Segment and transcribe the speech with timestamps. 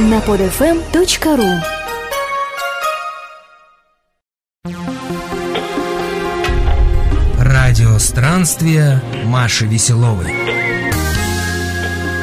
[0.00, 1.60] на podfm.ru
[7.38, 10.32] Радио странствия Маши Веселовой.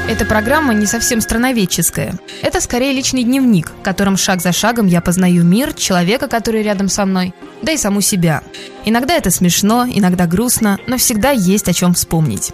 [0.10, 2.16] Эта программа не совсем страноведческая.
[2.42, 6.90] Это скорее личный дневник, в котором шаг за шагом я познаю мир, человека, который рядом
[6.90, 8.42] со мной, да и саму себя.
[8.86, 12.54] Иногда это смешно, иногда грустно, но всегда есть о чем вспомнить.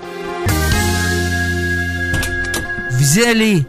[2.92, 3.66] Взяли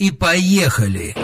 [0.00, 1.14] и поехали.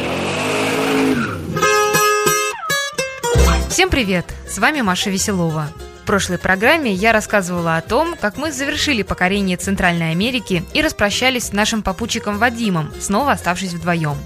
[3.70, 4.26] Всем привет!
[4.46, 5.68] С вами Маша Веселова.
[6.02, 11.46] В прошлой программе я рассказывала о том, как мы завершили покорение Центральной Америки и распрощались
[11.46, 14.18] с нашим попутчиком Вадимом, снова оставшись вдвоем.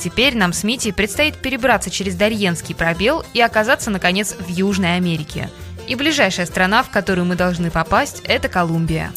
[0.00, 5.48] Теперь нам с Митей предстоит перебраться через Дарьенский пробел и оказаться, наконец, в Южной Америке.
[5.86, 9.12] И ближайшая страна, в которую мы должны попасть, это Колумбия.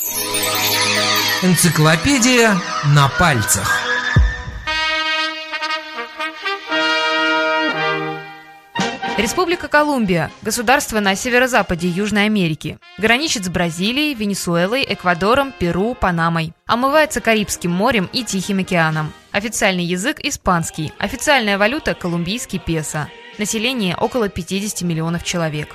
[1.41, 2.55] Энциклопедия
[2.94, 3.85] на пальцах.
[9.18, 12.80] Республика Колумбия– государство на северо-западе Южной Америки.
[12.98, 16.52] Граничит с Бразилией, Венесуэлой, Эквадором, Перу, Панамой.
[16.66, 19.13] Омывается Карибским морем и Тихим океаном.
[19.32, 20.91] Официальный язык– испанский.
[20.98, 23.08] Официальная валюта– колумбийский песо.
[23.38, 25.70] Население– около 50 миллионов человек.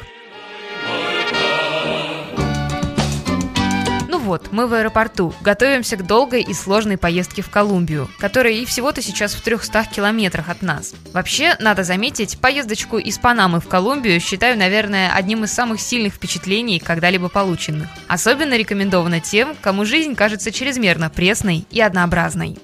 [4.30, 9.02] Вот, мы в аэропорту, готовимся к долгой и сложной поездке в Колумбию, которая и всего-то
[9.02, 10.94] сейчас в 300 километрах от нас.
[11.12, 16.78] Вообще, надо заметить, поездочку из Панамы в Колумбию считаю, наверное, одним из самых сильных впечатлений,
[16.78, 17.88] когда-либо полученных.
[18.06, 22.56] Особенно рекомендовано тем, кому жизнь кажется чрезмерно пресной и однообразной.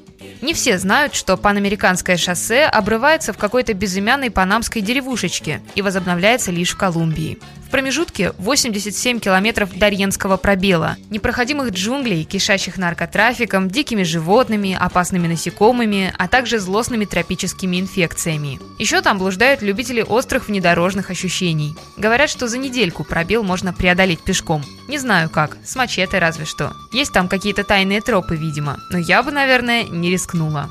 [0.42, 6.72] Не все знают, что панамериканское шоссе обрывается в какой-то безымянной панамской деревушечке и возобновляется лишь
[6.72, 7.38] в Колумбии.
[7.66, 16.28] В промежутке 87 километров Дарьенского пробела, непроходимых джунглей, кишащих наркотрафиком, дикими животными, опасными насекомыми, а
[16.28, 18.60] также злостными тропическими инфекциями.
[18.78, 21.74] Еще там блуждают любители острых внедорожных ощущений.
[21.96, 24.62] Говорят, что за недельку пробел можно преодолеть пешком.
[24.86, 26.72] Не знаю как, с мачете разве что.
[26.92, 30.70] Есть там какие-то тайные тропы, видимо, но я бы, наверное, не рискнула.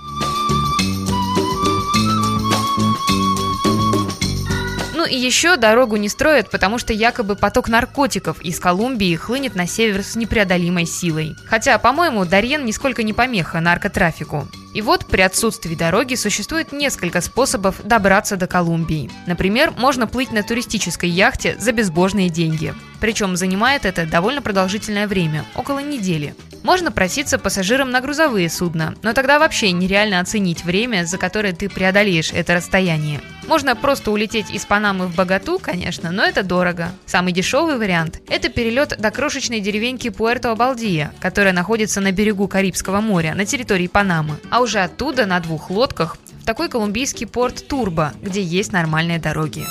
[4.95, 9.67] Ну и еще дорогу не строят, потому что якобы поток наркотиков из Колумбии хлынет на
[9.67, 11.35] север с непреодолимой силой.
[11.45, 14.47] Хотя, по-моему, Дарьен нисколько не помеха наркотрафику.
[14.75, 19.09] И вот при отсутствии дороги существует несколько способов добраться до Колумбии.
[19.25, 22.73] Например, можно плыть на туристической яхте за безбожные деньги.
[22.99, 26.35] Причем занимает это довольно продолжительное время, около недели.
[26.63, 31.69] Можно проситься пассажирам на грузовые судна, но тогда вообще нереально оценить время, за которое ты
[31.69, 33.21] преодолеешь это расстояние.
[33.47, 36.89] Можно просто улететь из Панамы в Богату, конечно, но это дорого.
[37.05, 43.35] Самый дешевый вариант– это перелет до крошечной деревеньки Пуэрто-Абалдия, которая находится на берегу Карибского моря,
[43.35, 44.37] на территории Панамы.
[44.49, 49.63] А уже оттуда на двух лодках в такой колумбийский порт Турбо, где есть нормальные дороги.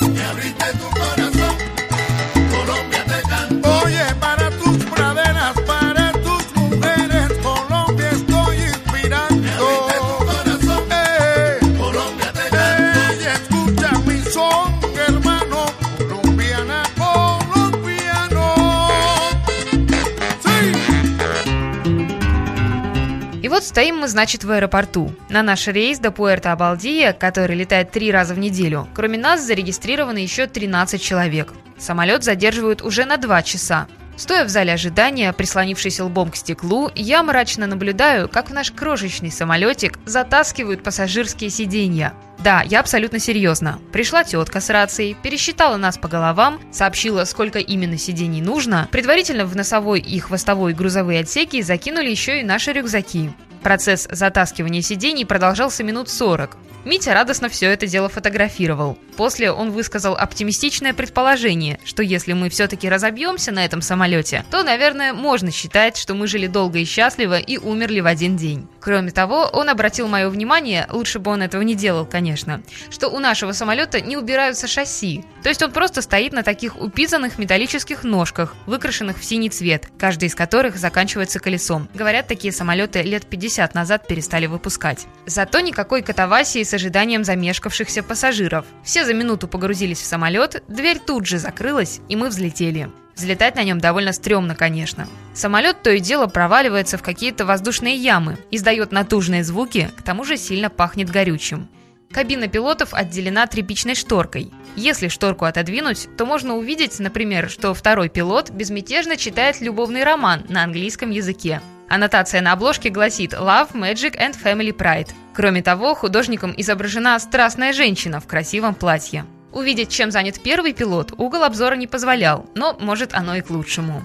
[23.74, 25.12] Стоим мы, значит, в аэропорту.
[25.28, 30.46] На наш рейс до Пуэрто-Абалдия, который летает три раза в неделю, кроме нас зарегистрировано еще
[30.46, 31.52] 13 человек.
[31.76, 33.88] Самолет задерживают уже на 2 часа.
[34.16, 39.32] Стоя в зале ожидания, прислонившись лбом к стеклу, я мрачно наблюдаю, как в наш крошечный
[39.32, 42.14] самолетик затаскивают пассажирские сиденья.
[42.44, 43.80] Да, я абсолютно серьезно.
[43.90, 49.56] Пришла тетка с рацией, пересчитала нас по головам, сообщила, сколько именно сидений нужно, предварительно в
[49.56, 53.32] носовой и хвостовой грузовые отсеки закинули еще и наши рюкзаки.
[53.64, 56.58] Процесс затаскивания сидений продолжался минут 40.
[56.84, 58.98] Митя радостно все это дело фотографировал.
[59.16, 65.14] После он высказал оптимистичное предположение, что если мы все-таки разобьемся на этом самолете, то, наверное,
[65.14, 68.68] можно считать, что мы жили долго и счастливо и умерли в один день.
[68.84, 72.60] Кроме того, он обратил мое внимание, лучше бы он этого не делал, конечно,
[72.90, 75.24] что у нашего самолета не убираются шасси.
[75.42, 80.28] То есть он просто стоит на таких упизанных металлических ножках, выкрашенных в синий цвет, каждый
[80.28, 81.88] из которых заканчивается колесом.
[81.94, 85.06] Говорят, такие самолеты лет 50 назад перестали выпускать.
[85.24, 88.66] Зато никакой катавасии с ожиданием замешкавшихся пассажиров.
[88.82, 92.90] Все за минуту погрузились в самолет, дверь тут же закрылась, и мы взлетели.
[93.16, 95.06] Взлетать на нем довольно стрёмно, конечно.
[95.34, 100.36] Самолет то и дело проваливается в какие-то воздушные ямы, издает натужные звуки, к тому же
[100.36, 101.68] сильно пахнет горючим.
[102.12, 104.52] Кабина пилотов отделена тряпичной шторкой.
[104.76, 110.62] Если шторку отодвинуть, то можно увидеть, например, что второй пилот безмятежно читает любовный роман на
[110.62, 111.60] английском языке.
[111.88, 115.10] Аннотация на обложке гласит «Love, Magic and Family Pride».
[115.34, 119.26] Кроме того, художником изображена страстная женщина в красивом платье.
[119.54, 124.04] Увидеть, чем занят первый пилот, угол обзора не позволял, но может оно и к лучшему.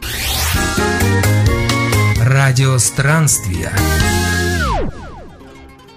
[2.21, 3.71] Радиостранствия.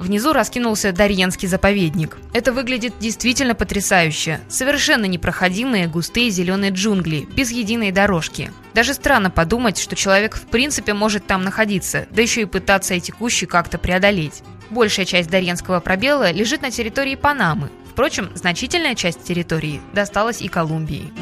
[0.02, 2.18] Внизу раскинулся Дарьенский заповедник.
[2.32, 4.40] Это выглядит действительно потрясающе.
[4.48, 8.50] Совершенно непроходимые густые зеленые джунгли, без единой дорожки.
[8.74, 13.12] Даже странно подумать, что человек в принципе может там находиться, да еще и пытаться эти
[13.12, 14.42] кущи как-то преодолеть.
[14.70, 17.70] Большая часть Дарьенского пробела лежит на территории Панамы.
[17.88, 21.12] Впрочем, значительная часть территории досталась и Колумбии.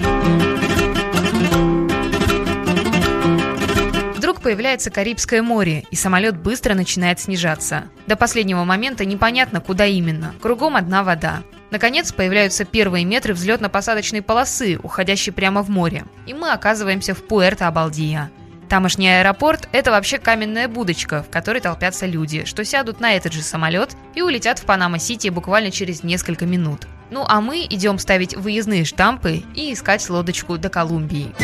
[4.43, 7.85] Появляется Карибское море, и самолет быстро начинает снижаться.
[8.07, 10.35] До последнего момента непонятно, куда именно.
[10.41, 11.43] Кругом одна вода.
[11.71, 16.05] Наконец появляются первые метры взлетно-посадочной полосы, уходящей прямо в море.
[16.27, 18.29] И мы оказываемся в Пуэрто-Абалдия.
[18.71, 23.43] Тамошний аэропорт– это вообще каменная будочка, в которой толпятся люди, что сядут на этот же
[23.43, 26.87] самолет и улетят в Панама-Сити буквально через несколько минут.
[27.11, 31.35] Ну а мы идем ставить выездные штампы и искать лодочку до Колумбии.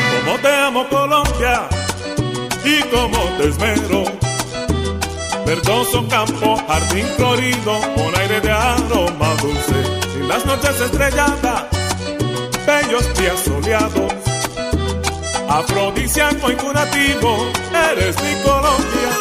[2.66, 4.04] Y como te esmero.
[5.46, 9.78] Verdoso campo, jardín florido, con aire de aroma dulce.
[10.18, 11.64] Y las noches estrelladas,
[12.66, 14.12] bellos días soleados.
[15.48, 17.36] Afrodisíaco y curativo,
[17.92, 19.12] eres mi Colombia.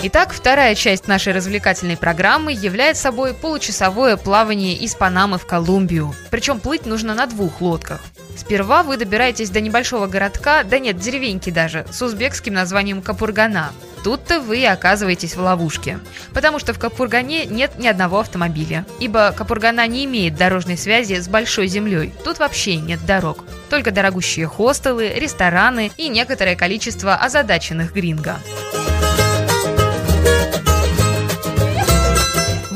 [0.00, 6.14] Итак, вторая часть нашей развлекательной программы является собой получасовое плавание из Панамы в Колумбию.
[6.30, 8.00] Причем плыть нужно на двух лодках.
[8.38, 13.72] Сперва вы добираетесь до небольшого городка, да нет, деревеньки даже, с узбекским названием Капургана.
[14.04, 15.98] Тут-то вы оказываетесь в ловушке.
[16.32, 18.86] Потому что в Капургане нет ни одного автомобиля.
[19.00, 22.14] Ибо Капургана не имеет дорожной связи с большой землей.
[22.24, 23.44] Тут вообще нет дорог.
[23.70, 28.36] Только дорогущие хостелы, рестораны и некоторое количество озадаченных гринго.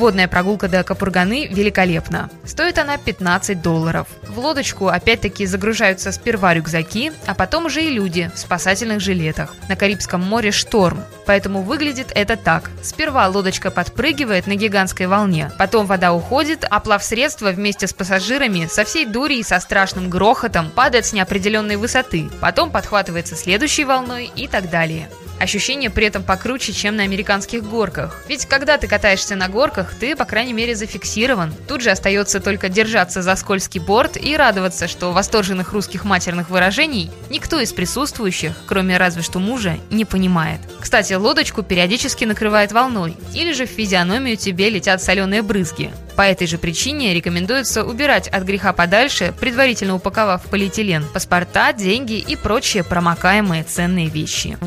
[0.02, 2.28] Водная прогулка до Капурганы великолепна.
[2.44, 4.08] Стоит она 15 долларов.
[4.26, 9.54] В лодочку опять-таки загружаются сперва рюкзаки, а потом уже и люди в спасательных жилетах.
[9.68, 12.72] На Карибском море шторм, поэтому выглядит это так.
[12.82, 18.82] Сперва лодочка подпрыгивает на гигантской волне, потом вода уходит, а плавсредство вместе с пассажирами со
[18.82, 24.48] всей дури и со страшным грохотом падает с неопределенной высоты, потом подхватывается следующей волной и
[24.48, 25.08] так далее.
[25.42, 28.22] Ощущение при этом покруче, чем на американских горках.
[28.28, 31.52] Ведь когда ты катаешься на горках, ты, по крайней мере, зафиксирован.
[31.66, 37.10] Тут же остается только держаться за скользкий борт и радоваться, что восторженных русских матерных выражений
[37.28, 40.60] никто из присутствующих, кроме разве что мужа, не понимает.
[40.78, 45.90] Кстати, лодочку периодически накрывает волной, или же в физиономию тебе летят соленые брызги.
[46.16, 52.36] По этой же причине рекомендуется убирать от греха подальше, предварительно упаковав полиэтилен, паспорта, деньги и
[52.36, 54.58] прочие промокаемые ценные вещи.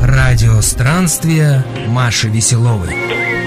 [0.00, 3.37] Радио странствия Маши Веселовой.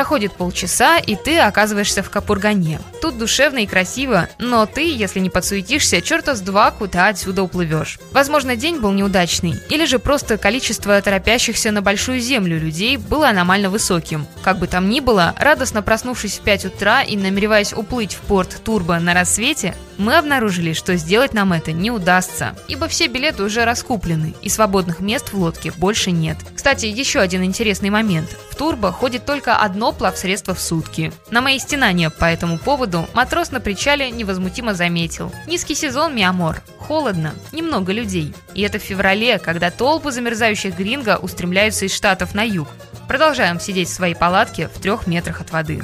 [0.00, 2.80] Проходит полчаса, и ты оказываешься в Капургане.
[3.02, 7.98] Тут душевно и красиво, но ты, если не подсуетишься, черта с два куда отсюда уплывешь.
[8.10, 13.68] Возможно, день был неудачный, или же просто количество торопящихся на большую землю людей было аномально
[13.68, 14.26] высоким.
[14.42, 18.58] Как бы там ни было, радостно проснувшись в 5 утра и намереваясь уплыть в порт
[18.64, 23.64] Турбо на рассвете, мы обнаружили, что сделать нам это не удастся, ибо все билеты уже
[23.64, 26.38] раскуплены, и свободных мест в лодке больше нет.
[26.54, 28.36] Кстати, еще один интересный момент.
[28.50, 31.12] В Турбо ходит только одно плавсредство в сутки.
[31.30, 35.32] На мои стенания по этому поводу матрос на причале невозмутимо заметил.
[35.46, 36.62] Низкий сезон, Mi amor.
[36.78, 38.34] Холодно, немного людей.
[38.54, 42.68] И это в феврале, когда толпы замерзающих гринго устремляются из штатов на юг.
[43.06, 45.82] Продолжаем сидеть в своей палатке в трех метрах от воды.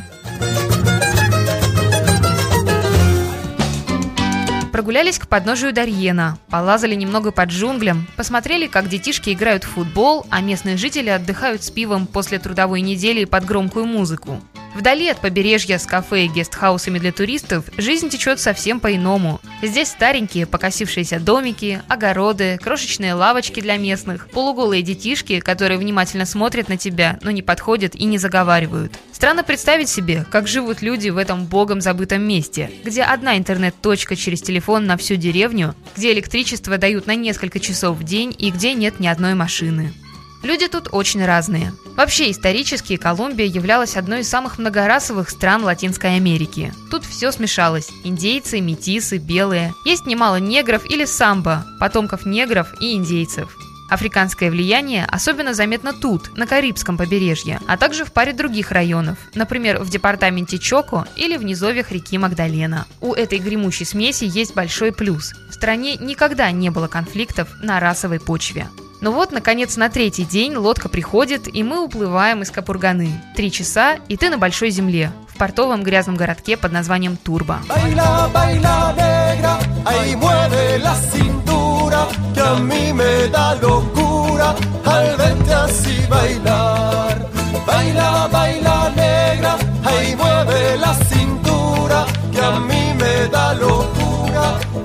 [4.77, 10.43] Прогулялись к подножию Дарьена, полазали немного под джунглям, посмотрели, как детишки играют в футбол, а
[10.43, 14.39] местные жители отдыхают с пивом после трудовой недели под громкую музыку.
[14.77, 19.41] Вдали от побережья с кафе и гестхаусами для туристов жизнь течет совсем по-иному.
[19.63, 26.77] Здесь старенькие покосившиеся домики, огороды, крошечные лавочки для местных, полуголые детишки, которые внимательно смотрят на
[26.77, 28.93] тебя, но не подходят и не заговаривают.
[29.13, 34.43] Странно представить себе, как живут люди в этом богом забытом месте, где одна интернет-точка через
[34.43, 39.01] телефон на всю деревню, где электричество дают на несколько часов в день и где нет
[39.01, 39.95] ни одной машины.
[40.43, 41.73] Люди тут очень разные.
[41.97, 46.73] Вообще, исторически Колумбия являлась одной из самых многорасовых стран Латинской Америки.
[46.91, 47.89] Тут все смешалось.
[48.05, 49.75] Индейцы, метисы, белые.
[49.85, 53.57] Есть немало негров или самбо, потомков негров и индейцев.
[53.89, 59.79] Африканское влияние особенно заметно тут, на Карибском побережье, а также в паре других районов, например,
[59.83, 62.87] в департаменте Чоко или в низовьях реки Магдалена.
[63.01, 65.33] У этой гремучей смеси есть большой плюс.
[65.51, 68.69] В стране никогда не было конфликтов на расовой почве.
[69.01, 73.11] Ну вот, наконец, на третий день лодка приходит, и мы уплываем из Капурганы.
[73.37, 77.61] Три часа, и ты на большой земле, в портовом грязном городке под названием Турбо.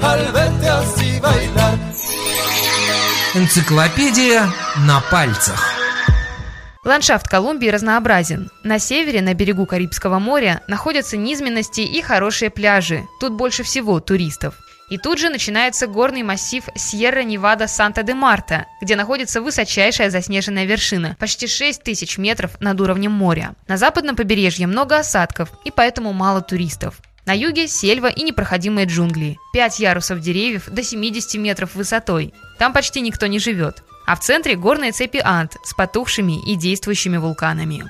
[0.01, 1.50] Al verte así bailar.
[3.33, 4.45] Энциклопедия
[4.85, 5.73] на пальцах.
[6.83, 8.51] Ландшафт Колумбии разнообразен.
[8.65, 13.07] На севере, на берегу Карибского моря, находятся низменности и хорошие пляжи.
[13.21, 14.55] Тут больше всего туристов.
[14.89, 22.17] И тут же начинается горный массив Сьерра-Невада-Санта-де-Марта, где находится высочайшая заснеженная вершина, почти 6 тысяч
[22.17, 23.55] метров над уровнем моря.
[23.65, 26.95] На западном побережье много осадков, и поэтому мало туристов.
[27.25, 29.37] На юге сельва и непроходимые джунгли.
[29.53, 32.33] 5 ярусов деревьев до 70 метров высотой.
[32.57, 33.83] Там почти никто не живет.
[34.07, 37.85] А в центре горные цепи Ант с потухшими и действующими вулканами.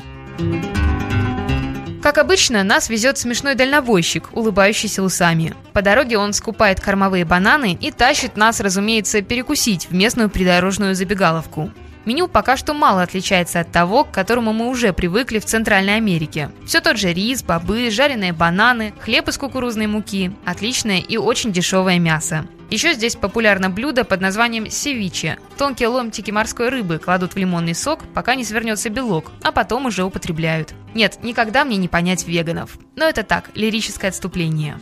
[2.02, 5.54] Как обычно, нас везет смешной дальнобойщик, улыбающийся усами.
[5.72, 11.72] По дороге он скупает кормовые бананы и тащит нас, разумеется, перекусить в местную придорожную забегаловку.
[12.06, 16.50] Меню пока что мало отличается от того, к которому мы уже привыкли в Центральной Америке.
[16.66, 22.00] Все тот же рис, бобы, жареные бананы, хлеб из кукурузной муки, отличное и очень дешевое
[22.00, 22.46] мясо.
[22.72, 25.38] Еще здесь популярно блюдо под названием севиче.
[25.58, 30.06] Тонкие ломтики морской рыбы кладут в лимонный сок, пока не свернется белок, а потом уже
[30.06, 30.74] употребляют.
[30.94, 32.78] Нет, никогда мне не понять веганов.
[32.96, 34.80] Но это так, лирическое отступление.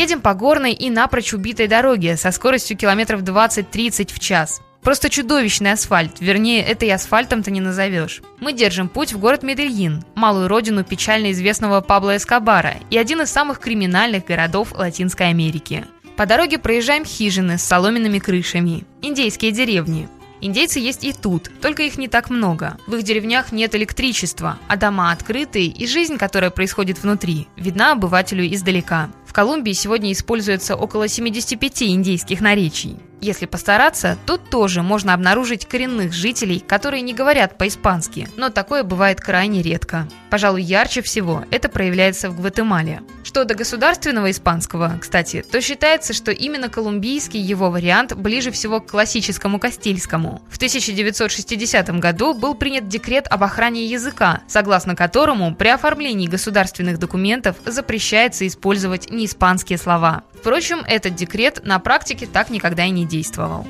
[0.00, 4.62] Едем по горной и напрочь убитой дороге со скоростью километров 20-30 в час.
[4.80, 8.22] Просто чудовищный асфальт, вернее, это и асфальтом-то не назовешь.
[8.38, 13.30] Мы держим путь в город Медельин, малую родину печально известного Пабло Эскобара и один из
[13.30, 15.84] самых криминальных городов Латинской Америки.
[16.16, 20.08] По дороге проезжаем хижины с соломенными крышами, индейские деревни.
[20.40, 22.78] Индейцы есть и тут, только их не так много.
[22.86, 28.46] В их деревнях нет электричества, а дома открытые, и жизнь, которая происходит внутри, видна обывателю
[28.46, 29.10] издалека.
[29.30, 32.96] В Колумбии сегодня используется около 75 индейских наречий.
[33.20, 39.20] Если постараться, тут тоже можно обнаружить коренных жителей, которые не говорят по-испански, но такое бывает
[39.20, 40.08] крайне редко.
[40.30, 43.02] Пожалуй, ярче всего это проявляется в Гватемале.
[43.22, 48.90] Что до государственного испанского, кстати, то считается, что именно колумбийский его вариант ближе всего к
[48.90, 50.42] классическому кастильскому.
[50.48, 57.56] В 1960 году был принят декрет об охране языка, согласно которому при оформлении государственных документов
[57.66, 60.22] запрещается использовать неиспанские слова.
[60.40, 63.66] Впрочем, этот декрет на практике так никогда и не действовал.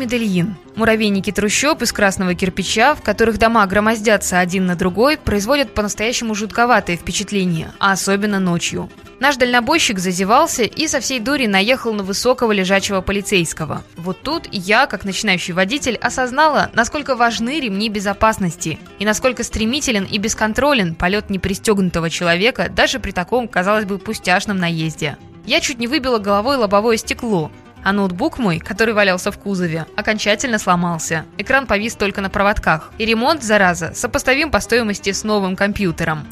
[0.00, 0.56] И Медельин.
[0.76, 6.96] Муравейники трущоб из красного кирпича, в которых дома громоздятся один на другой, производят по-настоящему жутковатое
[6.96, 8.90] впечатление, а особенно ночью.
[9.18, 13.82] Наш дальнобойщик зазевался и со всей дури наехал на высокого лежачего полицейского.
[13.96, 20.16] Вот тут я, как начинающий водитель, осознала, насколько важны ремни безопасности и насколько стремителен и
[20.18, 25.18] бесконтролен полет непристегнутого человека даже при таком, казалось бы, пустяшном наезде.
[25.44, 27.50] Я чуть не выбила головой лобовое стекло,
[27.84, 31.24] а ноутбук мой, который валялся в кузове, окончательно сломался.
[31.38, 32.90] Экран повис только на проводках.
[32.98, 36.26] И ремонт, зараза, сопоставим по стоимости с новым компьютером.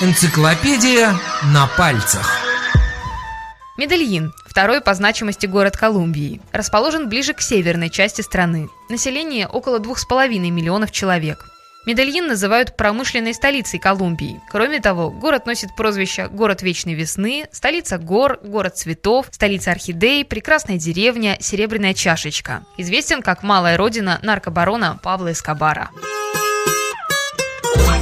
[0.00, 1.14] Энциклопедия
[1.52, 2.30] на пальцах.
[3.76, 6.40] Медельин– второй по значимости город Колумбии.
[6.52, 8.70] Расположен ближе к северной части страны.
[8.88, 11.44] Население около 2,5 миллионов человек.
[11.86, 14.40] Медельин называют промышленной столицей Колумбии.
[14.50, 20.78] Кроме того, город носит прозвища «Город вечной весны», «Столица гор», «Город цветов», «Столица орхидей», «Прекрасная
[20.78, 22.64] деревня», «Серебряная чашечка».
[22.76, 25.90] Известен как малая родина наркобарона Павла Эскобара.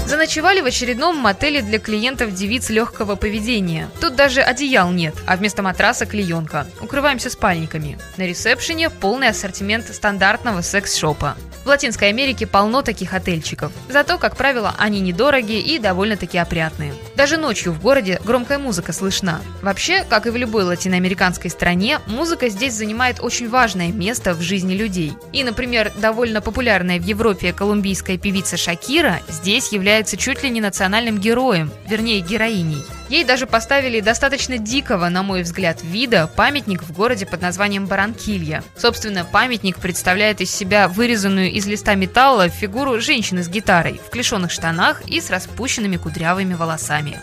[0.06, 3.90] Заночевали в очередном мотеле для клиентов девиц легкого поведения.
[4.00, 6.66] Тут даже одеял нет, а вместо матраса клеенка.
[6.80, 7.98] Укрываемся спальниками.
[8.16, 11.36] На ресепшене полный ассортимент стандартного секс-шопа.
[11.64, 13.72] В Латинской Америке полно таких отельчиков.
[13.88, 16.92] Зато, как правило, они недорогие и довольно-таки опрятные.
[17.16, 19.40] Даже ночью в городе громкая музыка слышна.
[19.62, 24.74] Вообще, как и в любой латиноамериканской стране, музыка здесь занимает очень важное место в жизни
[24.74, 25.14] людей.
[25.32, 31.18] И, например, довольно популярная в Европе колумбийская певица Шакира здесь является чуть ли не национальным
[31.18, 32.84] героем, вернее героиней.
[33.08, 38.62] Ей даже поставили достаточно дикого, на мой взгляд, вида памятник в городе под названием Баранкилья.
[38.76, 44.50] Собственно, памятник представляет из себя вырезанную из листа металла фигуру женщины с гитарой в клешеных
[44.50, 47.18] штанах и с распущенными кудрявыми волосами.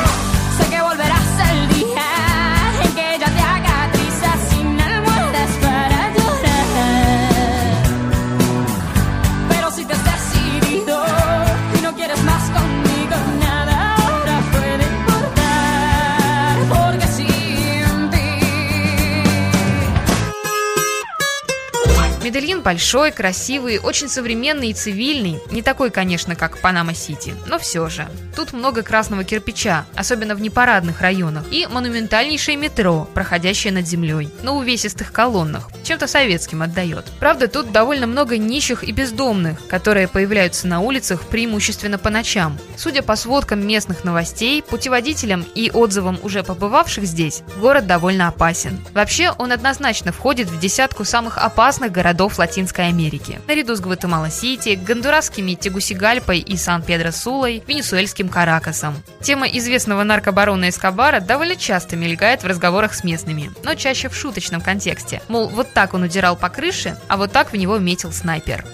[22.41, 25.39] Медельин большой, красивый, очень современный и цивильный.
[25.51, 28.07] Не такой, конечно, как Панама-Сити, но все же.
[28.35, 34.55] Тут много красного кирпича, особенно в непарадных районах, и монументальнейшее метро, проходящее над землей, на
[34.55, 35.69] увесистых колоннах.
[35.83, 37.05] Чем-то советским отдает.
[37.19, 42.57] Правда, тут довольно много нищих и бездомных, которые появляются на улицах преимущественно по ночам.
[42.75, 48.83] Судя по сводкам местных новостей, путеводителям и отзывам уже побывавших здесь, город довольно опасен.
[48.95, 54.79] Вообще, он однозначно входит в десятку самых опасных городов городов Латинской Америки, наряду с Гватемала-Сити,
[54.81, 58.95] гондурасскими Тегусигальпой и Сан-Педро-Сулой, венесуэльским Каракасом.
[59.21, 64.61] Тема известного наркобарона Эскобара довольно часто мелькает в разговорах с местными, но чаще в шуточном
[64.61, 65.21] контексте.
[65.27, 68.65] Мол, вот так он удирал по крыше, а вот так в него метил снайпер.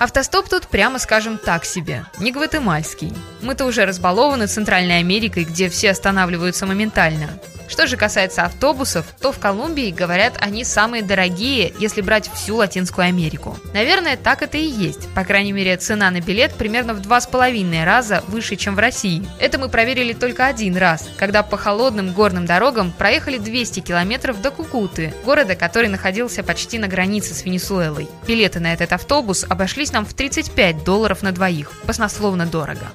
[0.00, 2.04] Автостоп тут, прямо скажем, так себе.
[2.18, 3.12] Не гватемальский.
[3.40, 7.30] Мы-то уже разбалованы Центральной Америкой, где все останавливаются моментально.
[7.68, 13.06] Что же касается автобусов, то в Колумбии, говорят, они самые дорогие, если брать всю Латинскую
[13.06, 13.58] Америку.
[13.72, 15.08] Наверное, так это и есть.
[15.14, 18.78] По крайней мере, цена на билет примерно в два с половиной раза выше, чем в
[18.78, 19.26] России.
[19.38, 24.50] Это мы проверили только один раз, когда по холодным горным дорогам проехали 200 километров до
[24.50, 28.08] Кукуты, города, который находился почти на границе с Венесуэлой.
[28.26, 31.72] Билеты на этот автобус обошлись нам в 35 долларов на двоих.
[31.86, 32.92] Баснословно дорого.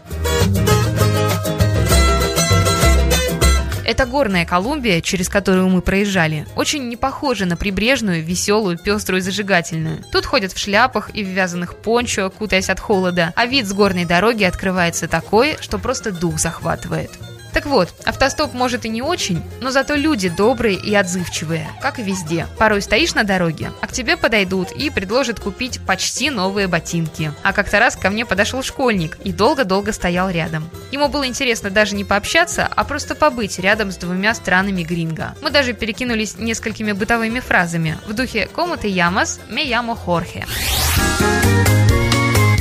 [3.90, 9.24] Эта горная Колумбия, через которую мы проезжали, очень не похожа на прибрежную, веселую, пеструю и
[9.24, 10.04] зажигательную.
[10.12, 14.06] Тут ходят в шляпах и в вязаных пончо, кутаясь от холода, а вид с горной
[14.06, 17.10] дороги открывается такой, что просто дух захватывает.
[17.54, 22.04] Так вот, автостоп может и не очень, но зато люди добрые и отзывчивые, как и
[22.04, 22.48] везде.
[22.58, 27.32] Порой стоишь на дороге, а к тебе подойдут и предложат купить почти новые ботинки.
[27.44, 30.70] А как-то раз ко мне подошел школьник и долго-долго стоял рядом.
[30.92, 35.36] Ему было интересно даже не пообщаться, а просто побыть рядом с двумя странами гринго.
[35.42, 39.40] Мы даже перекинулись несколькими бытовыми фразами в духе «Кому ты ямас?
[39.50, 40.46] Me llamo Хорхе».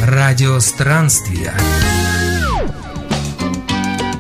[0.03, 1.53] Радио странствия.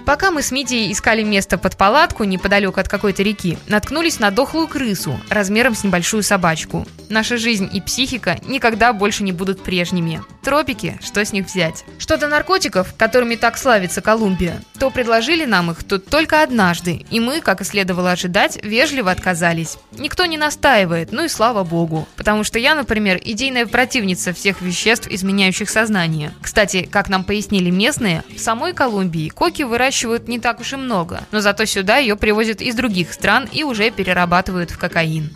[0.09, 4.66] Пока мы с Митей искали место под палатку неподалеку от какой-то реки, наткнулись на дохлую
[4.66, 6.87] крысу размером с небольшую собачку.
[7.11, 10.23] Наша жизнь и психика никогда больше не будут прежними.
[10.42, 11.85] Тропики, что с них взять?
[11.99, 17.21] Что до наркотиков, которыми так славится Колумбия, то предложили нам их тут только однажды, и
[17.21, 19.77] мы, как и следовало ожидать, вежливо отказались.
[19.92, 22.09] Никто не настаивает, ну и слава богу.
[22.16, 26.33] Потому что я, например, идейная противница всех веществ, изменяющих сознание.
[26.40, 30.76] Кстати, как нам пояснили местные, в самой Колумбии коки выращивают выращивают не так уж и
[30.76, 35.30] много, но зато сюда ее привозят из других стран и уже перерабатывают в кокаин.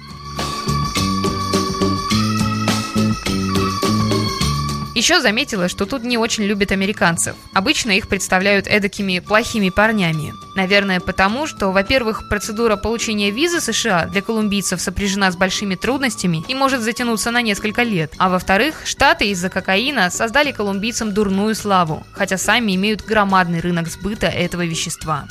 [5.03, 7.35] Еще заметила, что тут не очень любят американцев.
[7.55, 10.33] Обычно их представляют эдакими плохими парнями.
[10.55, 16.55] Наверное, потому, что, во-первых, процедура получения визы США для колумбийцев сопряжена с большими трудностями и
[16.55, 18.13] может затянуться на несколько лет.
[18.19, 24.29] А во-вторых, Штаты из-за кокаина создали колумбийцам дурную славу, хотя сами имеют громадный рынок сбыта
[24.29, 25.27] этого вещества.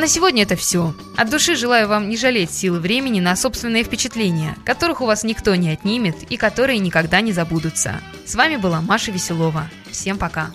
[0.00, 0.94] На сегодня это все.
[1.16, 5.54] От души желаю вам не жалеть силы времени на собственные впечатления, которых у вас никто
[5.54, 8.00] не отнимет и которые никогда не забудутся.
[8.24, 9.68] С вами была Маша Веселова.
[9.90, 10.50] Всем пока.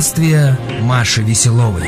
[0.00, 1.86] Странствия Маши Веселовой.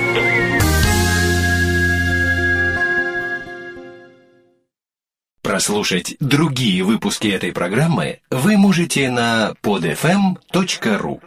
[5.40, 11.22] Прослушать другие выпуски этой программы вы можете на podfm.ru